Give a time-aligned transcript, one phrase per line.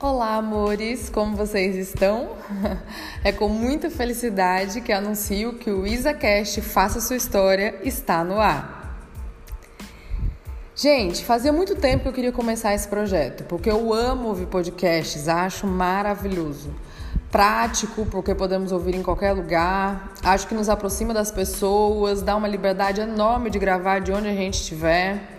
[0.00, 2.30] Olá, amores, como vocês estão?
[3.22, 8.98] É com muita felicidade que anuncio que o IsaCast Faça Sua História está no ar.
[10.74, 15.28] Gente, fazia muito tempo que eu queria começar esse projeto, porque eu amo ouvir podcasts,
[15.28, 16.74] acho maravilhoso.
[17.30, 22.48] Prático, porque podemos ouvir em qualquer lugar, acho que nos aproxima das pessoas, dá uma
[22.48, 25.33] liberdade enorme de gravar de onde a gente estiver.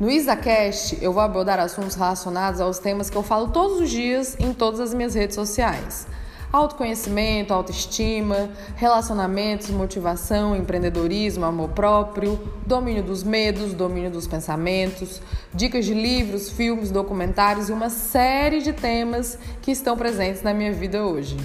[0.00, 4.34] No IsaCast, eu vou abordar assuntos relacionados aos temas que eu falo todos os dias
[4.40, 6.06] em todas as minhas redes sociais.
[6.50, 15.20] Autoconhecimento, autoestima, relacionamentos, motivação, empreendedorismo, amor próprio, domínio dos medos, domínio dos pensamentos,
[15.52, 20.72] dicas de livros, filmes, documentários e uma série de temas que estão presentes na minha
[20.72, 21.36] vida hoje.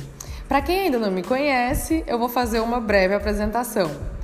[0.48, 4.15] Para quem ainda não me conhece, eu vou fazer uma breve apresentação.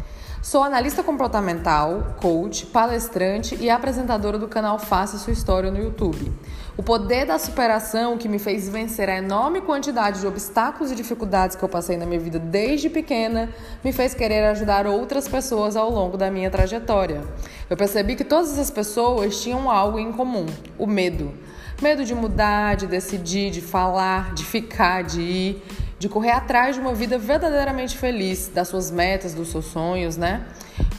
[0.41, 6.33] Sou analista comportamental, coach, palestrante e apresentadora do canal Faça Sua História no YouTube.
[6.75, 11.56] O poder da superação que me fez vencer a enorme quantidade de obstáculos e dificuldades
[11.56, 13.52] que eu passei na minha vida desde pequena
[13.83, 17.22] me fez querer ajudar outras pessoas ao longo da minha trajetória.
[17.70, 21.31] Eu percebi que todas essas pessoas tinham algo em comum: o medo.
[21.80, 25.64] Medo de mudar, de decidir, de falar, de ficar, de ir
[26.02, 30.43] de correr atrás de uma vida verdadeiramente feliz, das suas metas, dos seus sonhos, né?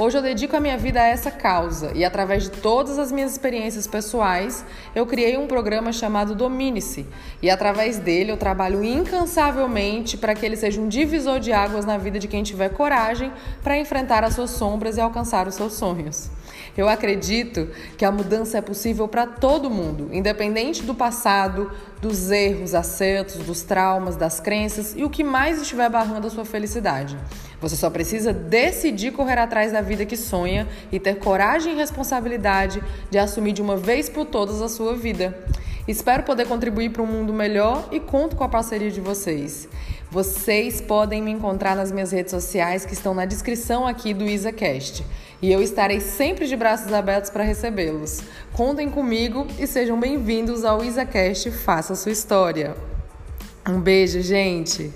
[0.05, 3.31] Hoje eu dedico a minha vida a essa causa e através de todas as minhas
[3.31, 4.65] experiências pessoais,
[4.97, 7.07] eu criei um programa chamado Domine-se
[7.41, 11.99] e através dele eu trabalho incansavelmente para que ele seja um divisor de águas na
[11.99, 16.29] vida de quem tiver coragem para enfrentar as suas sombras e alcançar os seus sonhos.
[16.77, 22.75] Eu acredito que a mudança é possível para todo mundo, independente do passado, dos erros,
[22.75, 27.17] acertos, dos traumas, das crenças e o que mais estiver barrando a sua felicidade.
[27.63, 32.83] Você só precisa decidir correr atrás da vida que sonha e ter coragem e responsabilidade
[33.09, 35.39] de assumir de uma vez por todas a sua vida.
[35.87, 39.69] Espero poder contribuir para um mundo melhor e conto com a parceria de vocês.
[40.11, 45.07] Vocês podem me encontrar nas minhas redes sociais que estão na descrição aqui do IsaCast.
[45.41, 48.23] E eu estarei sempre de braços abertos para recebê-los.
[48.53, 52.75] Contem comigo e sejam bem-vindos ao IsaCast Faça Sua História.
[53.69, 54.93] Um beijo, gente!